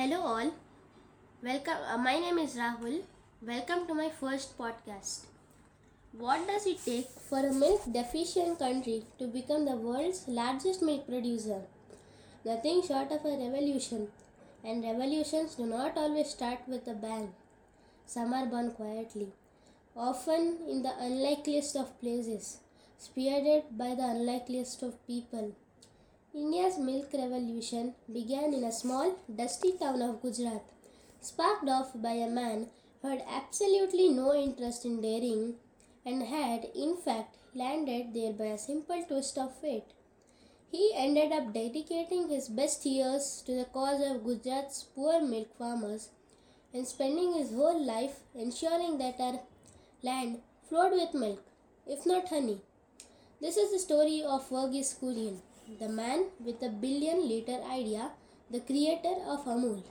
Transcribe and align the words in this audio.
Hello, 0.00 0.18
all. 0.28 0.50
Welcome. 1.46 1.80
Uh, 1.94 1.98
my 1.98 2.12
name 2.20 2.38
is 2.42 2.54
Rahul. 2.58 3.00
Welcome 3.48 3.80
to 3.88 3.94
my 3.98 4.08
first 4.20 4.56
podcast. 4.60 5.26
What 6.22 6.46
does 6.50 6.66
it 6.70 6.78
take 6.82 7.10
for 7.24 7.40
a 7.40 7.52
milk 7.52 7.82
deficient 7.96 8.58
country 8.60 9.02
to 9.18 9.26
become 9.26 9.66
the 9.66 9.76
world's 9.88 10.22
largest 10.26 10.80
milk 10.80 11.06
producer? 11.06 11.58
Nothing 12.46 12.80
short 12.88 13.12
of 13.12 13.26
a 13.26 13.36
revolution. 13.42 14.08
And 14.64 14.82
revolutions 14.82 15.56
do 15.56 15.66
not 15.66 15.98
always 15.98 16.30
start 16.30 16.60
with 16.66 16.88
a 16.88 16.94
bang. 16.94 17.34
Some 18.06 18.32
are 18.32 18.46
born 18.46 18.70
quietly, 18.70 19.28
often 19.94 20.60
in 20.66 20.82
the 20.82 20.94
unlikeliest 20.98 21.76
of 21.76 22.00
places, 22.00 22.60
spearheaded 23.08 23.76
by 23.76 23.94
the 23.96 24.08
unlikeliest 24.16 24.82
of 24.82 25.06
people. 25.06 25.52
India's 26.32 26.78
milk 26.78 27.12
revolution 27.12 27.96
began 28.12 28.54
in 28.54 28.62
a 28.62 28.70
small, 28.70 29.16
dusty 29.34 29.72
town 29.72 30.00
of 30.00 30.22
Gujarat, 30.22 30.62
sparked 31.20 31.68
off 31.68 31.90
by 32.00 32.12
a 32.12 32.30
man 32.30 32.68
who 33.02 33.08
had 33.08 33.24
absolutely 33.28 34.10
no 34.10 34.32
interest 34.32 34.84
in 34.84 35.00
dairying 35.00 35.56
and 36.06 36.22
had, 36.22 36.66
in 36.72 36.96
fact, 36.96 37.36
landed 37.52 38.14
there 38.14 38.32
by 38.32 38.44
a 38.44 38.58
simple 38.58 39.02
twist 39.02 39.38
of 39.38 39.58
fate. 39.60 39.92
He 40.70 40.92
ended 40.94 41.32
up 41.32 41.52
dedicating 41.52 42.28
his 42.28 42.48
best 42.48 42.86
years 42.86 43.42
to 43.46 43.56
the 43.56 43.64
cause 43.64 44.00
of 44.00 44.22
Gujarat's 44.22 44.84
poor 44.94 45.20
milk 45.20 45.58
farmers 45.58 46.10
and 46.72 46.86
spending 46.86 47.34
his 47.34 47.50
whole 47.50 47.84
life 47.84 48.20
ensuring 48.36 48.98
that 48.98 49.18
our 49.18 49.40
land 50.04 50.42
flowed 50.68 50.92
with 50.92 51.12
milk, 51.12 51.42
if 51.88 52.06
not 52.06 52.28
honey. 52.28 52.60
This 53.40 53.56
is 53.56 53.72
the 53.72 53.80
story 53.80 54.22
of 54.22 54.48
Verghese 54.48 54.96
Kurian 54.96 55.40
the 55.78 55.88
man 55.88 56.26
with 56.44 56.62
a 56.62 56.68
billion 56.68 57.28
liter 57.28 57.58
idea, 57.70 58.10
the 58.50 58.60
creator 58.60 59.14
of 59.28 59.44
Amul. 59.44 59.82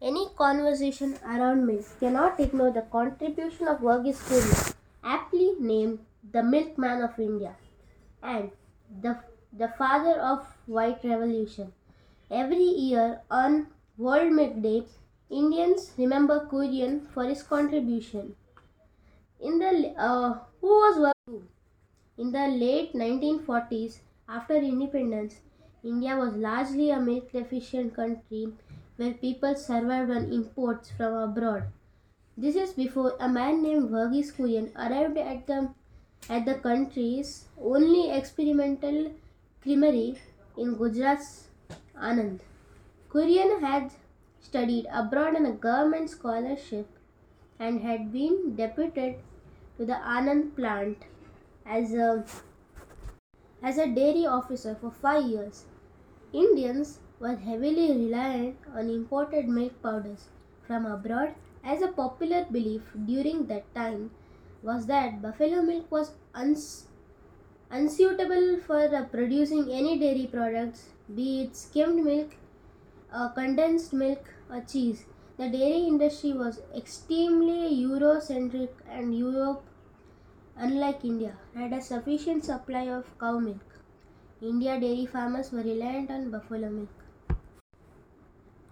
Any 0.00 0.28
conversation 0.36 1.16
around 1.24 1.66
milk 1.66 1.86
cannot 1.98 2.38
ignore 2.38 2.70
the 2.70 2.82
contribution 2.82 3.66
of 3.66 3.80
Verghese 3.80 4.22
Kurian, 4.28 4.74
aptly 5.02 5.54
named 5.58 5.98
the 6.32 6.42
milkman 6.42 7.02
of 7.02 7.18
India 7.18 7.56
and 8.22 8.50
the, 9.02 9.18
the 9.52 9.68
father 9.68 10.20
of 10.20 10.46
white 10.66 11.02
revolution. 11.02 11.72
Every 12.30 12.64
year 12.64 13.20
on 13.30 13.66
World 13.98 14.32
Milk 14.32 14.62
Day, 14.62 14.84
Indians 15.30 15.92
remember 15.96 16.46
Kurian 16.50 17.06
for 17.12 17.24
his 17.24 17.42
contribution. 17.42 18.36
In 19.40 19.58
the 19.58 19.94
uh, 19.98 20.38
who 20.60 20.68
was 20.68 21.12
in 22.16 22.30
the 22.30 22.46
late 22.46 22.94
1940s, 22.94 23.98
after 24.28 24.56
independence, 24.56 25.40
India 25.82 26.16
was 26.16 26.34
largely 26.34 26.90
a 26.90 26.98
milk 26.98 27.30
deficient 27.32 27.94
country 27.94 28.52
where 28.96 29.14
people 29.14 29.54
survived 29.54 30.10
on 30.10 30.32
imports 30.32 30.90
from 30.90 31.14
abroad. 31.14 31.64
This 32.36 32.56
is 32.56 32.72
before 32.72 33.16
a 33.20 33.28
man 33.28 33.62
named 33.62 33.90
Verghese 33.90 34.32
Kurian 34.34 34.70
arrived 34.76 35.18
at 35.18 35.46
the 35.46 35.70
at 36.28 36.46
the 36.46 36.54
country's 36.54 37.44
only 37.60 38.10
experimental 38.10 39.12
creamery 39.62 40.18
in 40.56 40.74
Gujarat's 40.76 41.48
Anand. 41.96 42.40
Kurian 43.10 43.60
had 43.60 43.92
studied 44.40 44.86
abroad 44.92 45.36
on 45.36 45.46
a 45.46 45.52
government 45.52 46.10
scholarship 46.10 46.88
and 47.58 47.82
had 47.82 48.12
been 48.12 48.56
deputed 48.56 49.16
to 49.76 49.84
the 49.84 50.00
Anand 50.16 50.56
plant 50.56 51.04
as 51.66 51.92
a 51.92 52.24
as 53.70 53.78
a 53.78 53.92
dairy 53.94 54.26
officer 54.26 54.74
for 54.76 54.90
five 54.92 55.24
years. 55.28 55.66
Indians 56.32 57.00
were 57.18 57.36
heavily 57.36 57.86
reliant 57.96 58.58
on 58.68 58.90
imported 58.90 59.48
milk 59.48 59.80
powders 59.82 60.30
from 60.62 60.86
abroad 60.86 61.36
as 61.64 61.82
a 61.82 61.92
popular 61.92 62.44
belief 62.44 62.92
during 63.06 63.46
that 63.48 63.74
time 63.74 64.10
was 64.62 64.86
that 64.86 65.22
buffalo 65.22 65.62
milk 65.62 65.90
was 65.90 66.16
uns- 66.34 66.90
unsuitable 67.70 68.58
for 68.58 68.82
uh, 68.94 69.04
producing 69.08 69.70
any 69.70 69.98
dairy 69.98 70.26
products, 70.26 70.94
be 71.14 71.42
it 71.42 71.56
skimmed 71.56 72.02
milk, 72.04 72.36
uh, 73.10 73.28
condensed 73.32 73.92
milk, 73.92 74.34
or 74.50 74.60
cheese. 74.62 75.06
The 75.38 75.48
dairy 75.50 75.86
industry 75.88 76.32
was 76.34 76.60
extremely 76.76 77.74
Eurocentric 77.84 78.74
and 78.86 79.16
Europe 79.16 79.68
unlike 80.56 81.04
India, 81.04 81.36
had 81.54 81.72
a 81.72 81.80
sufficient 81.80 82.44
supply 82.44 82.82
of 82.88 83.18
cow 83.18 83.38
milk. 83.38 83.80
India 84.40 84.78
dairy 84.78 85.06
farmers 85.06 85.50
were 85.52 85.62
reliant 85.62 86.10
on 86.10 86.30
buffalo 86.30 86.68
milk. 86.68 86.88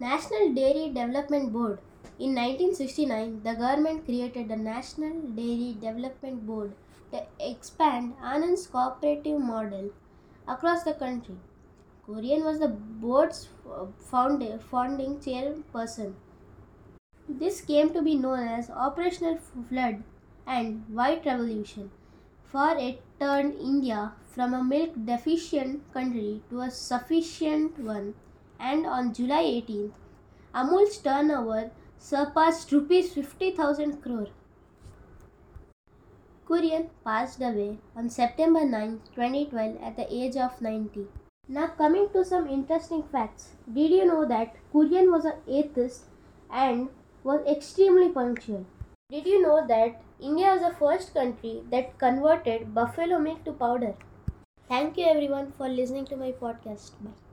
National 0.00 0.52
Dairy 0.52 0.88
Development 0.88 1.52
Board. 1.52 1.78
In 2.18 2.34
1969, 2.34 3.42
the 3.44 3.54
government 3.54 4.04
created 4.04 4.48
the 4.48 4.56
National 4.56 5.20
Dairy 5.20 5.76
Development 5.80 6.44
Board 6.44 6.72
to 7.12 7.22
expand 7.38 8.14
Anand's 8.22 8.66
cooperative 8.66 9.38
model 9.38 9.90
across 10.48 10.82
the 10.82 10.94
country. 10.94 11.36
Kurian 12.06 12.44
was 12.44 12.58
the 12.58 12.68
board's 12.68 13.48
founding 14.10 15.18
chairperson. 15.18 16.14
This 17.28 17.60
came 17.60 17.92
to 17.92 18.02
be 18.02 18.16
known 18.16 18.40
as 18.40 18.70
Operational 18.70 19.38
Flood 19.68 20.02
and 20.46 20.84
White 20.88 21.24
Revolution, 21.24 21.90
for 22.44 22.76
it 22.76 23.02
turned 23.20 23.54
India 23.54 24.12
from 24.30 24.54
a 24.54 24.64
milk 24.64 24.92
deficient 25.04 25.92
country 25.92 26.42
to 26.50 26.60
a 26.60 26.70
sufficient 26.70 27.78
one, 27.78 28.14
and 28.58 28.86
on 28.86 29.14
July 29.14 29.42
18th, 29.42 29.92
Amul's 30.54 30.98
turnover 30.98 31.70
surpassed 31.98 32.72
rupees 32.72 33.12
50,000 33.14 34.02
crore. 34.02 34.28
Kurian 36.46 36.90
passed 37.04 37.40
away 37.40 37.78
on 37.96 38.10
September 38.10 38.64
9, 38.64 39.00
2012 39.14 39.76
at 39.80 39.96
the 39.96 40.12
age 40.12 40.36
of 40.36 40.60
90. 40.60 41.06
Now 41.48 41.68
coming 41.68 42.08
to 42.12 42.24
some 42.24 42.48
interesting 42.48 43.02
facts. 43.04 43.52
Did 43.72 43.90
you 43.90 44.04
know 44.04 44.26
that 44.26 44.56
Kurian 44.72 45.10
was 45.10 45.24
an 45.24 45.34
atheist 45.48 46.04
and 46.50 46.88
was 47.24 47.46
extremely 47.46 48.10
punctual? 48.10 48.66
Did 49.12 49.26
you 49.26 49.40
know 49.40 49.64
that 49.68 50.02
India 50.18 50.48
was 50.54 50.62
the 50.62 50.74
first 50.74 51.14
country 51.14 51.62
that 51.70 51.98
converted 51.98 52.74
buffalo 52.74 53.20
milk 53.20 53.44
to 53.44 53.52
powder? 53.52 53.94
Thank 54.68 54.96
you 54.98 55.06
everyone 55.06 55.52
for 55.52 55.68
listening 55.68 56.06
to 56.06 56.16
my 56.16 56.32
podcast. 56.32 56.92
Bye. 57.04 57.31